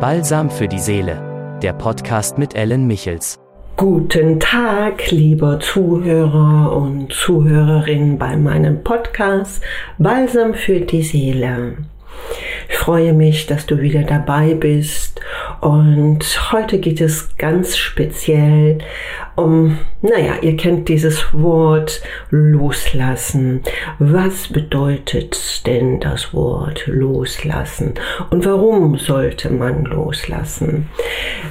Balsam 0.00 0.48
für 0.48 0.68
die 0.68 0.78
Seele, 0.78 1.58
der 1.60 1.72
Podcast 1.72 2.38
mit 2.38 2.54
Ellen 2.54 2.86
Michels. 2.86 3.36
Guten 3.76 4.38
Tag, 4.38 5.10
lieber 5.10 5.58
Zuhörer 5.58 6.72
und 6.76 7.12
Zuhörerin 7.12 8.16
bei 8.16 8.36
meinem 8.36 8.84
Podcast 8.84 9.60
Balsam 9.98 10.54
für 10.54 10.82
die 10.82 11.02
Seele. 11.02 11.78
Ich 12.68 12.76
freue 12.76 13.12
mich, 13.12 13.48
dass 13.48 13.66
du 13.66 13.80
wieder 13.80 14.04
dabei 14.04 14.54
bist 14.54 15.20
und 15.60 16.52
heute 16.52 16.78
geht 16.78 17.00
es 17.00 17.36
ganz 17.36 17.76
speziell 17.76 18.78
um, 19.36 19.78
naja, 20.02 20.34
ihr 20.42 20.56
kennt 20.56 20.88
dieses 20.88 21.32
Wort 21.32 22.02
loslassen. 22.30 23.62
Was 23.98 24.48
bedeutet 24.48 25.66
denn 25.66 26.00
das 26.00 26.34
Wort 26.34 26.86
loslassen 26.86 27.94
und 28.30 28.44
warum 28.44 28.98
sollte 28.98 29.50
man 29.50 29.84
loslassen? 29.84 30.88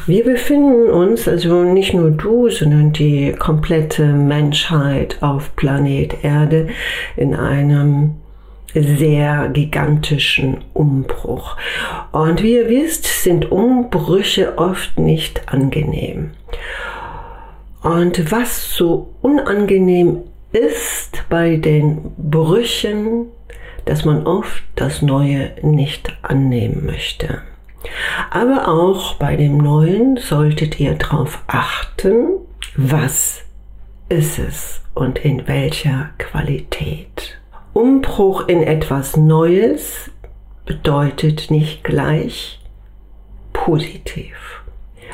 Wir 0.06 0.24
befinden 0.24 0.90
uns, 0.90 1.28
also 1.28 1.64
nicht 1.64 1.94
nur 1.94 2.12
du, 2.12 2.50
sondern 2.50 2.94
die 2.94 3.34
komplette 3.34 4.06
Menschheit 4.06 5.18
auf 5.22 5.56
Planet 5.56 6.24
Erde 6.24 6.68
in 7.16 7.36
einem 7.36 8.16
sehr 8.84 9.50
gigantischen 9.50 10.64
Umbruch. 10.74 11.58
Und 12.12 12.44
wie 12.44 12.56
ihr 12.56 12.70
wisst, 12.70 13.06
sind 13.06 13.52
Umbrüche 13.52 14.58
oft 14.58 15.00
nicht 15.00 15.52
angenehm. 15.52 16.32
Und 17.84 18.32
was 18.32 18.74
so 18.76 19.14
unangenehm 19.22 20.24
ist 20.52 21.24
bei 21.30 21.58
den 21.58 22.12
Brüchen, 22.18 23.28
dass 23.86 24.06
man 24.06 24.28
oft 24.28 24.64
das 24.76 25.02
Neue 25.02 25.52
nicht 25.62 26.18
annehmen 26.22 26.86
möchte. 26.86 27.42
Aber 28.32 28.68
auch 28.68 29.16
bei 29.16 29.36
dem 29.36 29.58
Neuen 29.58 30.18
solltet 30.18 30.80
ihr 30.80 30.96
darauf 30.96 31.44
achten, 31.48 32.40
was 32.76 33.44
ist 34.10 34.40
es 34.40 34.82
und 34.94 35.20
in 35.20 35.48
welcher 35.48 36.10
Qualität. 36.18 37.17
Umbruch 37.78 38.48
in 38.48 38.64
etwas 38.64 39.16
Neues 39.18 40.10
bedeutet 40.66 41.52
nicht 41.52 41.84
gleich 41.84 42.60
positiv. 43.54 44.64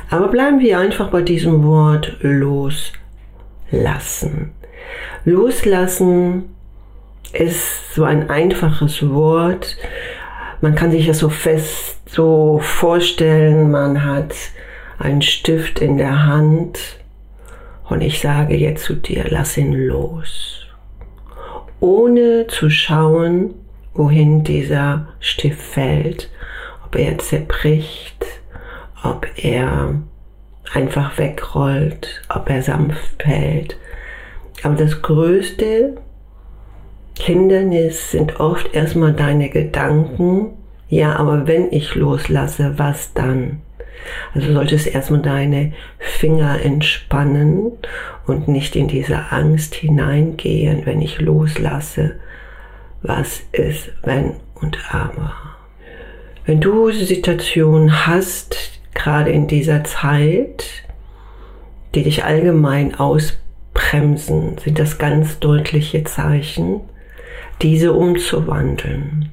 Aber 0.10 0.30
bleiben 0.30 0.62
wir 0.62 0.80
einfach 0.80 1.10
bei 1.10 1.22
diesem 1.22 1.66
Wort 1.66 2.16
loslassen. 2.22 2.94
Loslassen 5.26 6.56
ist 7.34 7.94
so 7.94 8.06
ein 8.06 8.30
einfaches 8.30 9.10
Wort. 9.10 9.76
Man 10.62 10.74
kann 10.74 10.92
sich 10.92 11.06
das 11.06 11.20
so 11.20 11.28
fest 11.28 12.00
so 12.10 12.62
vorstellen, 12.64 13.72
man 13.72 14.06
hat 14.06 14.34
einen 15.00 15.22
Stift 15.22 15.80
in 15.80 15.98
der 15.98 16.28
Hand 16.28 16.80
und 17.90 18.00
ich 18.00 18.22
sage 18.22 18.56
jetzt 18.56 18.86
zu 18.86 18.96
dir, 18.96 19.26
lass 19.28 19.58
ihn 19.58 19.74
los 19.74 20.63
ohne 21.84 22.48
zu 22.48 22.70
schauen, 22.70 23.56
wohin 23.94 24.46
dieser 24.46 25.10
Stift 25.20 25.62
fällt, 25.62 26.30
ob 26.86 26.96
er 26.96 27.18
zerbricht, 27.18 28.26
ob 29.04 29.28
er 29.36 29.96
einfach 30.74 31.18
wegrollt, 31.18 32.22
ob 32.34 32.50
er 32.50 32.62
sanft 32.62 33.22
fällt. 33.22 33.78
Aber 34.64 34.76
das 34.76 35.02
größte 35.02 35.98
Hindernis 37.20 38.12
sind 38.12 38.40
oft 38.40 38.74
erstmal 38.74 39.12
deine 39.12 39.50
Gedanken. 39.50 40.52
Ja, 40.88 41.18
aber 41.18 41.48
wenn 41.48 41.70
ich 41.74 41.96
loslasse, 41.96 42.76
was 42.78 43.14
dann? 43.14 43.62
Also 44.34 44.54
solltest 44.54 44.88
erstmal 44.88 45.22
deine 45.22 45.74
Finger 46.00 46.62
entspannen 46.62 47.72
und 48.26 48.48
nicht 48.48 48.76
in 48.76 48.88
diese 48.88 49.32
Angst 49.32 49.76
hineingehen, 49.76 50.86
wenn 50.86 51.02
ich 51.02 51.20
loslasse, 51.20 52.20
was 53.02 53.42
ist, 53.52 53.92
wenn 54.04 54.36
und 54.56 54.78
aber. 54.94 55.34
Wenn 56.46 56.60
du 56.60 56.92
Situationen 56.92 58.06
hast, 58.06 58.80
gerade 58.94 59.32
in 59.32 59.48
dieser 59.48 59.84
Zeit, 59.84 60.66
die 61.96 62.04
dich 62.04 62.24
allgemein 62.24 62.96
ausbremsen, 62.96 64.58
sind 64.58 64.80
das 64.80 64.98
ganz 64.98 65.40
deutliche 65.40 66.04
Zeichen, 66.04 66.82
diese 67.62 67.94
umzuwandeln. 67.94 69.32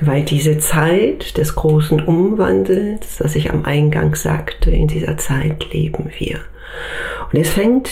Weil 0.00 0.24
diese 0.24 0.58
Zeit 0.58 1.36
des 1.36 1.54
großen 1.54 2.00
Umwandels, 2.00 3.18
das 3.18 3.36
ich 3.36 3.50
am 3.50 3.64
Eingang 3.64 4.14
sagte, 4.14 4.70
in 4.70 4.88
dieser 4.88 5.18
Zeit 5.18 5.72
leben 5.72 6.10
wir. 6.18 6.40
Und 7.30 7.38
es 7.38 7.50
fängt 7.50 7.90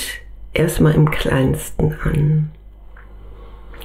erstmal 0.54 0.94
im 0.94 1.10
kleinsten 1.10 1.94
an. 2.02 2.50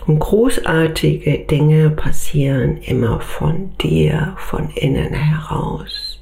Und 0.05 0.19
großartige 0.19 1.39
Dinge 1.39 1.89
passieren 1.89 2.77
immer 2.77 3.19
von 3.21 3.77
dir, 3.77 4.35
von 4.37 4.69
innen 4.71 5.13
heraus. 5.13 6.21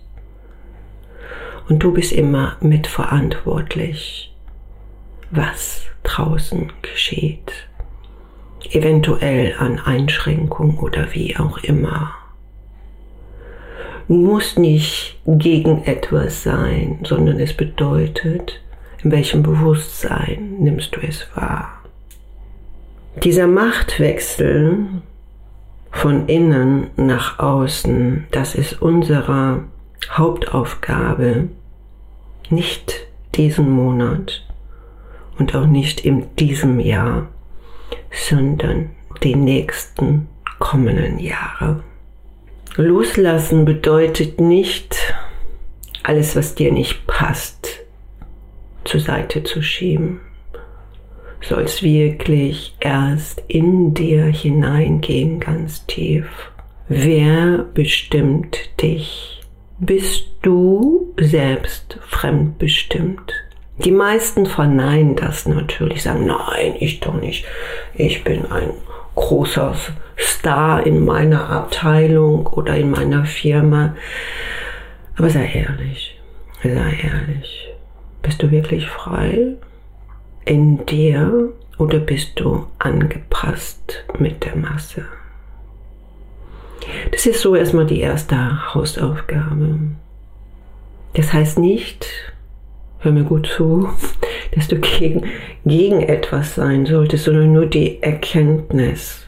Und 1.68 1.80
du 1.80 1.94
bist 1.94 2.12
immer 2.12 2.58
mitverantwortlich, 2.62 4.36
was 5.32 5.86
draußen 6.04 6.72
geschieht 6.82 7.52
eventuell 8.70 9.56
an 9.58 9.80
Einschränkung 9.80 10.80
oder 10.80 11.14
wie 11.14 11.38
auch 11.38 11.58
immer. 11.60 12.12
Du 14.08 14.16
musst 14.16 14.60
nicht 14.60 15.20
gegen 15.26 15.84
etwas 15.86 16.44
sein, 16.44 17.00
sondern 17.04 17.40
es 17.40 17.54
bedeutet, 17.54 18.62
in 19.04 19.12
welchem 19.12 19.42
Bewusstsein 19.42 20.58
nimmst 20.60 20.96
du 20.96 21.02
es 21.02 21.28
wahr. 21.34 21.82
Dieser 23.24 23.48
Machtwechsel 23.48 25.02
von 25.92 26.28
innen 26.28 26.88
nach 26.98 27.40
außen, 27.40 28.28
das 28.32 28.56
ist 28.56 28.82
unsere 28.82 29.64
Hauptaufgabe, 30.10 31.50
nicht 32.50 33.08
diesen 33.36 33.70
Monat 33.70 34.46
und 35.38 35.56
auch 35.56 35.68
nicht 35.68 36.04
in 36.06 36.26
diesem 36.36 36.80
Jahr, 36.80 37.28
sondern 38.12 38.90
die 39.24 39.36
nächsten 39.36 40.28
kommenden 40.60 41.20
Jahre. 41.20 41.84
Loslassen 42.76 43.66
bedeutet 43.66 44.40
nicht, 44.40 44.96
alles, 46.04 46.36
was 46.36 46.56
dir 46.56 46.72
nicht 46.72 47.06
passt, 47.08 47.82
zur 48.86 49.00
Seite 49.00 49.44
zu 49.44 49.62
schieben. 49.62 50.22
Sollst 51.42 51.84
wirklich 51.84 52.76
erst 52.80 53.44
in 53.48 53.94
dir 53.94 54.26
hineingehen, 54.26 55.40
ganz 55.40 55.86
tief. 55.86 56.28
Wer 56.88 57.66
bestimmt 57.74 58.58
dich? 58.82 59.42
Bist 59.80 60.28
du 60.42 61.14
selbst 61.20 61.98
fremdbestimmt? 62.08 63.34
Die 63.78 63.92
meisten 63.92 64.46
verneinen 64.46 65.16
das 65.16 65.48
natürlich, 65.48 66.04
sagen, 66.04 66.26
nein, 66.28 66.76
ich 66.80 67.00
doch 67.00 67.20
nicht. 67.20 67.46
Ich 67.96 68.24
bin 68.24 68.52
ein 68.52 68.72
großer 69.16 69.76
Star 70.18 70.86
in 70.86 71.04
meiner 71.06 71.50
Abteilung 71.50 72.48
oder 72.48 72.76
in 72.76 72.92
meiner 72.92 73.26
Firma. 73.26 73.96
Aber 75.18 75.30
sei 75.30 75.52
ehrlich, 75.54 76.20
sei 76.64 77.00
ehrlich. 77.04 77.70
Bist 78.22 78.44
du 78.44 78.52
wirklich 78.52 78.88
frei 78.88 79.56
in 80.46 80.86
dir 80.86 81.52
oder 81.78 82.00
bist 82.00 82.40
du 82.40 82.68
angepasst 82.78 84.06
mit 84.20 84.46
der 84.46 84.56
Masse? 84.56 85.06
Das 87.12 87.26
ist 87.26 87.42
so 87.42 87.56
erstmal 87.56 87.86
die 87.86 88.00
erste 88.00 88.74
Hausaufgabe. 88.74 89.80
Das 91.14 91.34
heißt 91.34 91.58
nicht, 91.58 92.31
hör 93.02 93.12
mir 93.12 93.24
gut 93.24 93.48
zu, 93.48 93.90
dass 94.56 94.68
du 94.68 94.80
gegen, 94.80 95.24
gegen 95.66 96.02
etwas 96.02 96.56
sein 96.56 96.86
solltest, 96.86 97.26
sondern 97.26 97.54
nur 97.54 97.66
die 97.66 98.02
Erkenntnis. 98.02 99.28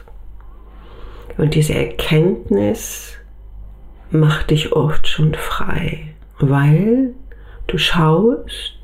Und 1.36 1.54
diese 1.54 1.74
Erkenntnis 1.74 3.16
macht 4.10 4.50
dich 4.50 4.72
oft 4.72 5.06
schon 5.08 5.34
frei, 5.34 6.14
weil 6.38 7.14
du 7.66 7.78
schaust 7.78 8.78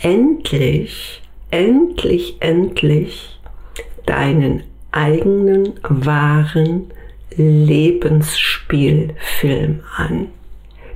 endlich, 0.00 1.20
endlich, 1.50 2.36
endlich 2.40 3.38
deinen 4.06 4.62
eigenen 4.92 5.74
wahren 5.82 6.90
Lebensspielfilm 7.36 9.80
an. 9.96 10.28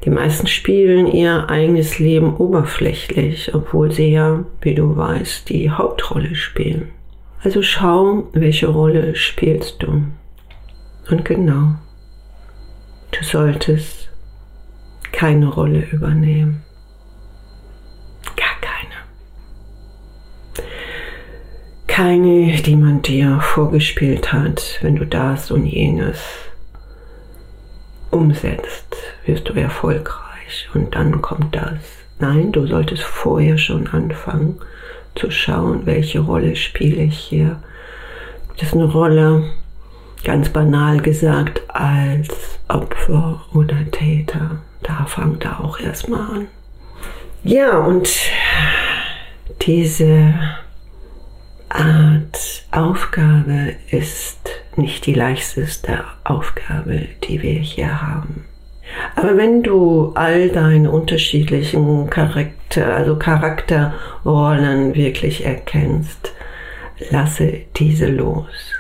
Die 0.05 0.11
meisten 0.11 0.47
spielen 0.47 1.07
ihr 1.07 1.49
eigenes 1.49 1.99
Leben 1.99 2.37
oberflächlich, 2.37 3.55
obwohl 3.55 3.91
sie 3.91 4.11
ja, 4.11 4.45
wie 4.61 4.75
du 4.75 4.97
weißt, 4.97 5.49
die 5.49 5.71
Hauptrolle 5.71 6.35
spielen. 6.35 6.91
Also 7.43 7.63
schau, 7.63 8.29
welche 8.33 8.69
Rolle 8.69 9.15
spielst 9.17 9.83
du. 9.83 10.05
Und 11.11 11.25
genau, 11.25 11.75
du 13.13 13.25
solltest 13.25 14.11
keine 15.13 15.47
Rolle 15.47 15.87
übernehmen. 15.91 16.63
Gar 18.37 18.61
keine. 18.61 18.95
Keine, 21.87 22.61
die 22.61 22.77
man 22.77 23.01
dir 23.01 23.41
vorgespielt 23.41 24.33
hat, 24.33 24.79
wenn 24.83 24.97
du 24.97 25.07
das 25.07 25.51
und 25.51 25.65
jenes 25.65 26.19
umsetzt, 28.15 28.97
wirst 29.27 29.49
du 29.49 29.55
erfolgreich 29.55 30.69
und 30.75 30.95
dann 30.95 31.21
kommt 31.21 31.55
das. 31.55 31.79
Nein, 32.19 32.53
du 32.53 32.67
solltest 32.67 33.03
vorher 33.03 33.59
schon 33.59 33.89
anfangen 33.89 34.61
zu 35.15 35.31
schauen, 35.31 35.87
welche 35.87 36.21
Rolle 36.21 36.57
spiele 36.57 37.03
ich 37.03 37.19
hier. 37.19 37.61
Das 38.57 38.69
ist 38.69 38.75
eine 38.75 38.85
Rolle, 38.85 39.51
ganz 40.25 40.49
banal 40.49 41.01
gesagt, 41.01 41.63
als 41.69 42.59
Opfer 42.69 43.45
oder 43.53 43.91
Täter. 43.91 44.63
Da 44.83 45.07
fangt 45.07 45.45
er 45.45 45.61
auch 45.61 45.81
erstmal 45.81 46.21
an. 46.21 46.47
Ja, 47.43 47.79
und 47.79 48.09
diese 49.63 50.35
Art 51.69 52.65
Aufgabe 52.71 53.75
ist 53.91 54.44
nicht 54.79 55.07
die 55.07 55.15
leichteste 55.15 56.05
Aufgabe, 56.25 57.03
die 57.25 57.43
wir 57.43 57.55
hier 57.55 58.03
haben. 58.03 58.45
Aber 59.17 59.37
wenn 59.37 59.63
du 59.63 60.13
all 60.15 60.49
deine 60.51 60.91
unterschiedlichen 60.91 62.11
Charakter, 62.11 62.95
also 62.95 63.17
Charakterrollen 63.17 64.95
wirklich 64.95 65.45
erkennst, 65.45 66.33
lasse 67.11 67.61
diese 67.77 68.07
los. 68.07 68.75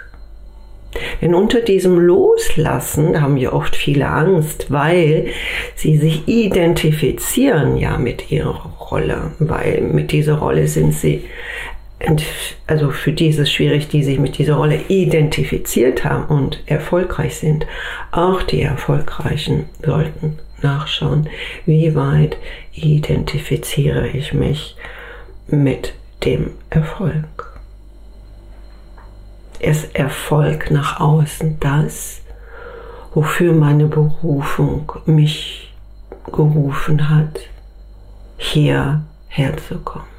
Denn 1.20 1.35
unter 1.35 1.61
diesem 1.61 1.99
Loslassen 1.99 3.20
haben 3.20 3.37
wir 3.37 3.52
oft 3.52 3.75
viele 3.75 4.08
Angst, 4.08 4.70
weil 4.70 5.26
sie 5.75 5.96
sich 5.96 6.29
identifizieren 6.29 7.76
ja 7.76 7.99
mit 7.99 8.31
ihrer 8.31 8.70
Rolle, 8.91 9.32
weil 9.41 9.81
mit 9.81 10.12
dieser 10.12 10.35
Rolle 10.35 10.69
sind 10.69 10.94
sie 10.94 11.25
also 12.67 12.91
für 12.91 13.12
die 13.12 13.29
ist 13.29 13.39
es 13.39 13.51
schwierig, 13.51 13.89
die 13.89 14.03
sich 14.03 14.19
mit 14.19 14.39
dieser 14.39 14.55
Rolle 14.55 14.81
identifiziert 14.89 16.05
haben 16.05 16.27
und 16.27 16.61
erfolgreich 16.67 17.37
sind. 17.37 17.67
Auch 18.11 18.43
die 18.43 18.62
Erfolgreichen 18.62 19.67
sollten 19.83 20.39
nachschauen, 20.62 21.29
wie 21.67 21.95
weit 21.95 22.37
identifiziere 22.73 24.09
ich 24.09 24.33
mich 24.33 24.77
mit 25.47 25.95
dem 26.25 26.51
Erfolg. 26.71 27.61
Ist 29.61 29.95
Erfolg 29.95 30.71
nach 30.71 31.01
außen 31.01 31.59
das, 31.61 32.23
wofür 33.15 33.53
meine 33.53 33.87
Berufung 33.87 34.93
mich 35.06 35.73
gerufen 36.33 37.09
hat, 37.09 37.41
hierher 38.37 39.03
zu 39.69 39.79
kommen. 39.79 40.13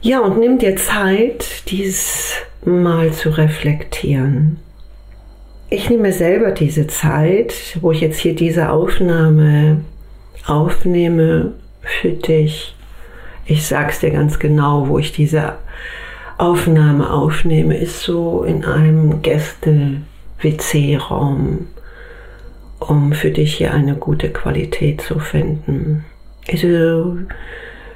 Ja, 0.00 0.20
und 0.20 0.38
nimm 0.38 0.58
dir 0.58 0.76
Zeit, 0.76 1.64
dies 1.68 2.34
mal 2.64 3.12
zu 3.12 3.30
reflektieren. 3.30 4.58
Ich 5.70 5.90
nehme 5.90 6.12
selber 6.12 6.52
diese 6.52 6.86
Zeit, 6.86 7.52
wo 7.80 7.90
ich 7.92 8.00
jetzt 8.00 8.20
hier 8.20 8.34
diese 8.34 8.70
Aufnahme 8.70 9.82
aufnehme 10.46 11.52
für 11.82 12.10
dich. 12.10 12.74
Ich 13.44 13.66
sag's 13.66 14.00
dir 14.00 14.10
ganz 14.10 14.38
genau, 14.38 14.88
wo 14.88 14.98
ich 14.98 15.12
diese 15.12 15.56
Aufnahme 16.38 17.12
aufnehme, 17.12 17.76
ist 17.76 18.00
so 18.02 18.44
in 18.44 18.64
einem 18.64 19.20
Gäste-WC-Raum, 19.22 21.66
um 22.78 23.12
für 23.12 23.32
dich 23.32 23.56
hier 23.56 23.74
eine 23.74 23.96
gute 23.96 24.30
Qualität 24.30 25.00
zu 25.00 25.18
finden. 25.18 26.04
Also 26.50 27.16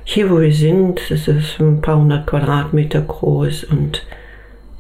hier, 0.05 0.31
wo 0.31 0.41
wir 0.41 0.53
sind, 0.53 1.11
ist 1.11 1.29
es 1.29 1.59
ein 1.59 1.81
paar 1.81 1.99
hundert 1.99 2.27
Quadratmeter 2.27 3.01
groß 3.01 3.65
und 3.65 4.05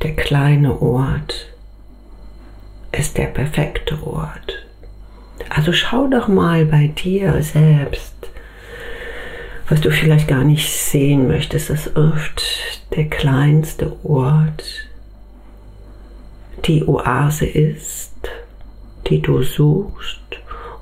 der 0.02 0.14
kleine 0.16 0.80
Ort 0.80 1.46
ist 2.90 3.16
der 3.16 3.26
perfekte 3.26 4.02
Ort. 4.04 4.66
Also 5.48 5.72
schau 5.72 6.08
doch 6.08 6.28
mal 6.28 6.64
bei 6.66 6.88
dir 6.88 7.42
selbst, 7.42 8.14
was 9.68 9.80
du 9.80 9.90
vielleicht 9.90 10.28
gar 10.28 10.44
nicht 10.44 10.70
sehen 10.70 11.28
möchtest, 11.28 11.70
ist 11.70 11.96
oft 11.96 12.42
der 12.94 13.08
kleinste 13.08 13.96
Ort, 14.04 14.64
die 16.66 16.84
Oase 16.86 17.46
ist, 17.46 18.12
die 19.08 19.22
du 19.22 19.42
suchst, 19.42 20.20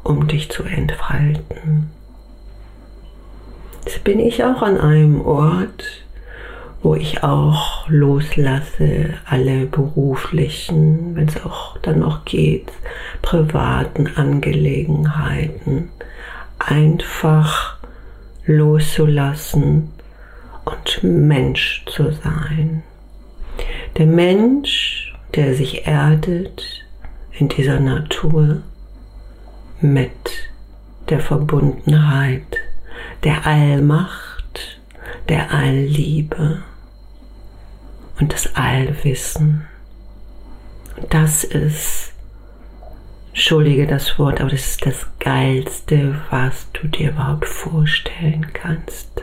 um 0.03 0.27
dich 0.27 0.51
zu 0.51 0.65
entfalten. 0.65 1.91
Jetzt 3.85 4.05
bin 4.05 4.21
ich 4.21 4.45
auch 4.45 4.63
an 4.63 4.79
einem 4.79 5.21
Ort, 5.23 5.85
wo 6.83 6.95
ich 6.95 7.23
auch 7.23 7.89
loslasse 7.89 9.15
alle 9.27 9.67
beruflichen, 9.67 11.17
wenn 11.17 11.29
es 11.29 11.45
auch 11.45 11.79
dann 11.79 12.01
noch 12.01 12.25
geht, 12.25 12.71
privaten 13.23 14.07
Angelegenheiten, 14.17 15.91
einfach 16.59 17.77
loszulassen 18.45 19.91
und 20.65 21.03
Mensch 21.03 21.85
zu 21.87 22.13
sein. 22.13 22.83
Der 23.97 24.07
Mensch, 24.07 25.15
der 25.35 25.55
sich 25.55 25.87
erdet 25.87 26.85
in 27.33 27.49
dieser 27.49 27.81
Natur 27.81 28.63
mit 29.81 30.11
der 31.09 31.21
Verbundenheit 31.21 32.59
der 33.25 33.47
Allmacht, 33.47 34.81
der 35.29 35.53
Allliebe 35.53 36.63
und 38.19 38.33
das 38.33 38.55
Allwissen. 38.55 39.67
Das 41.09 41.45
ist, 41.45 42.13
entschuldige 43.29 43.87
das 43.87 44.19
Wort, 44.19 44.41
aber 44.41 44.51
das 44.51 44.67
ist 44.67 44.87
das 44.87 45.07
Geilste, 45.19 46.21
was 46.31 46.67
du 46.73 46.89
dir 46.89 47.11
überhaupt 47.11 47.47
vorstellen 47.47 48.47
kannst. 48.53 49.23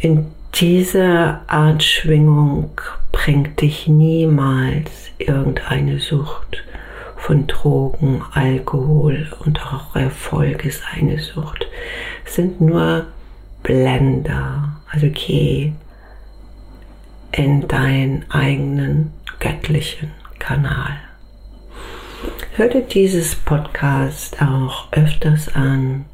In 0.00 0.26
dieser 0.54 1.42
Art 1.46 1.82
Schwingung 1.82 2.70
bringt 3.12 3.60
dich 3.60 3.86
niemals 3.88 4.90
irgendeine 5.18 5.98
Sucht 5.98 6.64
von 7.18 7.46
Drogen, 7.46 8.22
Alkohol 8.32 9.28
und 9.44 9.60
auch 9.66 9.94
Erfolg 9.94 10.64
ist 10.64 10.82
eine 10.94 11.18
Sucht, 11.18 11.66
sind 12.24 12.60
nur 12.60 13.06
Blender. 13.62 14.76
Also 14.90 15.08
geh 15.12 15.72
in 17.32 17.68
deinen 17.68 18.24
eigenen 18.30 19.12
göttlichen 19.38 20.10
Kanal. 20.38 20.96
Hör 22.54 22.68
dir 22.68 22.82
dieses 22.82 23.34
Podcast 23.36 24.40
auch 24.42 24.90
öfters 24.92 25.54
an, 25.54 26.06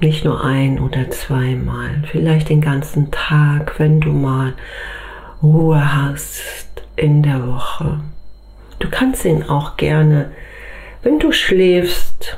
nicht 0.00 0.24
nur 0.24 0.44
ein 0.44 0.78
oder 0.78 1.10
zweimal, 1.10 2.02
vielleicht 2.10 2.48
den 2.48 2.60
ganzen 2.60 3.10
Tag, 3.10 3.78
wenn 3.78 4.00
du 4.00 4.12
mal 4.12 4.54
Ruhe 5.42 5.94
hast 5.94 6.82
in 6.96 7.22
der 7.22 7.46
Woche. 7.46 8.00
Du 8.84 8.90
kannst 8.90 9.24
ihn 9.24 9.44
auch 9.44 9.78
gerne, 9.78 10.30
wenn 11.02 11.18
du 11.18 11.32
schläfst, 11.32 12.36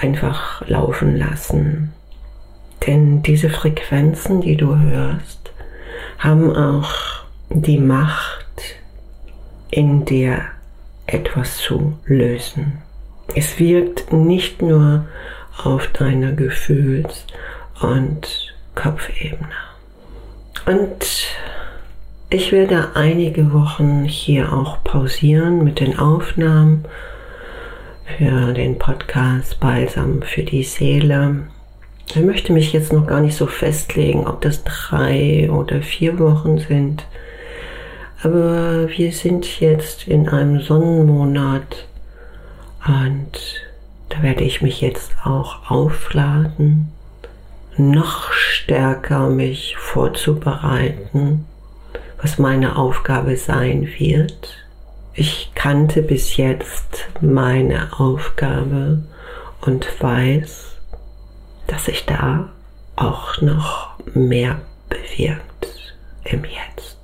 einfach 0.00 0.64
laufen 0.68 1.16
lassen. 1.16 1.92
Denn 2.86 3.24
diese 3.24 3.50
Frequenzen, 3.50 4.42
die 4.42 4.56
du 4.56 4.78
hörst, 4.78 5.50
haben 6.20 6.54
auch 6.54 6.94
die 7.48 7.78
Macht, 7.78 8.46
in 9.72 10.04
dir 10.04 10.42
etwas 11.08 11.56
zu 11.56 11.98
lösen. 12.04 12.82
Es 13.34 13.58
wirkt 13.58 14.12
nicht 14.12 14.62
nur 14.62 15.06
auf 15.64 15.88
deiner 15.88 16.30
Gefühls- 16.30 17.26
und 17.80 18.54
Kopfebene. 18.76 19.48
Und 20.66 21.04
ich 22.32 22.52
werde 22.52 22.90
einige 22.94 23.52
Wochen 23.52 24.04
hier 24.04 24.52
auch 24.52 24.84
pausieren 24.84 25.64
mit 25.64 25.80
den 25.80 25.98
Aufnahmen 25.98 26.84
für 28.16 28.52
den 28.52 28.78
Podcast 28.78 29.58
Balsam 29.58 30.22
für 30.22 30.44
die 30.44 30.62
Seele. 30.62 31.48
Ich 32.06 32.22
möchte 32.22 32.52
mich 32.52 32.72
jetzt 32.72 32.92
noch 32.92 33.08
gar 33.08 33.20
nicht 33.20 33.36
so 33.36 33.48
festlegen, 33.48 34.28
ob 34.28 34.42
das 34.42 34.62
drei 34.62 35.50
oder 35.50 35.82
vier 35.82 36.20
Wochen 36.20 36.58
sind. 36.58 37.04
Aber 38.22 38.88
wir 38.88 39.10
sind 39.10 39.58
jetzt 39.58 40.06
in 40.06 40.28
einem 40.28 40.60
Sonnenmonat 40.60 41.88
und 42.86 43.62
da 44.08 44.22
werde 44.22 44.44
ich 44.44 44.62
mich 44.62 44.80
jetzt 44.80 45.10
auch 45.24 45.68
aufladen, 45.68 46.92
noch 47.76 48.30
stärker 48.32 49.28
mich 49.28 49.76
vorzubereiten 49.78 51.46
was 52.22 52.38
meine 52.38 52.76
Aufgabe 52.76 53.36
sein 53.36 53.88
wird. 53.98 54.56
Ich 55.14 55.52
kannte 55.54 56.02
bis 56.02 56.36
jetzt 56.36 57.08
meine 57.20 57.88
Aufgabe 57.98 59.02
und 59.62 59.86
weiß, 60.00 60.76
dass 61.66 61.84
sich 61.86 62.06
da 62.06 62.50
auch 62.96 63.40
noch 63.40 63.90
mehr 64.14 64.60
bewirkt 64.88 65.94
im 66.24 66.44
Jetzt. 66.44 66.98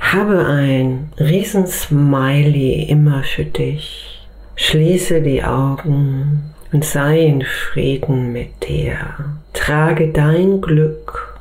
Habe 0.00 0.46
ein 0.46 1.12
riesen 1.18 1.66
Smiley 1.66 2.84
immer 2.88 3.22
für 3.22 3.44
dich. 3.44 4.28
Schließe 4.56 5.22
die 5.22 5.42
Augen 5.42 6.54
und 6.72 6.84
sei 6.84 7.20
in 7.20 7.42
Frieden 7.42 8.32
mit 8.32 8.68
dir. 8.68 8.96
Trage 9.52 10.08
dein 10.08 10.60
Glück, 10.60 11.31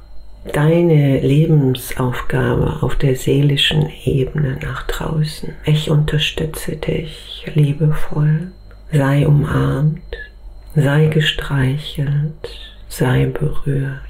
deine 0.46 1.20
Lebensaufgabe 1.20 2.82
auf 2.82 2.96
der 2.96 3.16
seelischen 3.16 3.90
Ebene 4.06 4.58
nach 4.62 4.88
draußen. 4.88 5.54
Ich 5.66 5.90
unterstütze 5.90 6.76
dich 6.76 7.46
liebevoll. 7.54 8.52
Sei 8.92 9.26
umarmt, 9.26 10.02
sei 10.76 11.06
gestreichelt, 11.06 12.50
sei 12.90 13.26
berührt. 13.28 14.02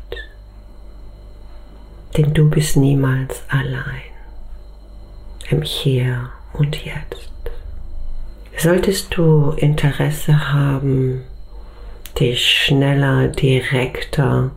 Denn 2.18 2.34
du 2.34 2.50
bist 2.50 2.78
niemals 2.78 3.44
allein 3.48 4.12
im 5.50 5.62
Hier 5.62 6.30
und 6.54 6.84
Jetzt. 6.84 7.30
Solltest 8.58 9.16
du 9.16 9.52
Interesse 9.58 10.52
haben, 10.52 11.22
dich 12.20 12.50
schneller, 12.50 13.28
direkter, 13.28 14.52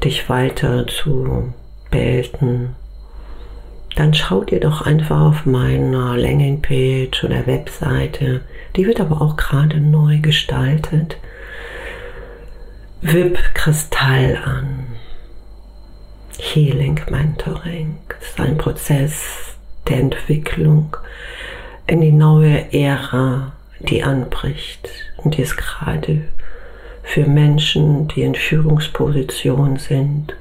dich 0.00 0.28
weiter 0.28 0.86
zu 0.86 1.52
bilden, 1.90 2.74
dann 3.96 4.14
schau 4.14 4.44
dir 4.44 4.60
doch 4.60 4.82
einfach 4.82 5.20
auf 5.20 5.46
meiner 5.46 6.16
Landingpage 6.16 7.24
oder 7.24 7.46
Webseite, 7.46 8.42
die 8.76 8.86
wird 8.86 9.00
aber 9.00 9.20
auch 9.20 9.36
gerade 9.36 9.80
neu 9.80 10.18
gestaltet, 10.18 11.16
VIP 13.00 13.38
Kristall 13.54 14.38
an. 14.44 14.86
Healing 16.38 17.00
Mentoring. 17.10 17.98
Das 18.08 18.28
ist 18.28 18.40
ein 18.40 18.56
Prozess 18.56 19.56
der 19.88 19.98
Entwicklung 19.98 20.96
in 21.86 22.00
die 22.00 22.12
neue 22.12 22.72
Ära, 22.72 23.52
die 23.80 24.02
anbricht 24.02 24.88
und 25.16 25.36
die 25.36 25.42
ist 25.42 25.56
gerade 25.56 26.22
für 27.08 27.26
Menschen, 27.26 28.06
die 28.08 28.20
in 28.20 28.34
Führungspositionen 28.34 29.78
sind 29.78 30.36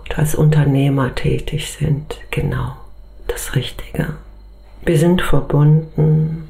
und 0.00 0.18
als 0.18 0.34
Unternehmer 0.34 1.14
tätig 1.14 1.70
sind, 1.70 2.18
genau 2.30 2.76
das 3.26 3.54
Richtige. 3.54 4.14
Wir 4.86 4.98
sind 4.98 5.20
verbunden, 5.20 6.48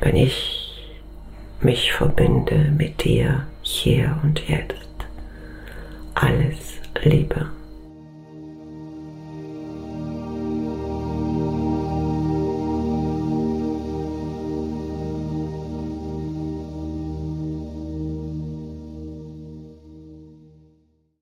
wenn 0.00 0.14
ich 0.14 0.94
mich 1.60 1.92
verbinde 1.92 2.72
mit 2.78 3.02
dir 3.02 3.48
hier 3.62 4.16
und 4.22 4.48
jetzt. 4.48 4.76
Alles 6.14 6.78
Liebe. 7.02 7.57